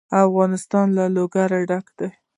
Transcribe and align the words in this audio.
افغانستان 0.25 0.87
له 0.97 1.05
لوگر 1.15 1.49
ډک 1.69 1.85
دی. 1.99 2.09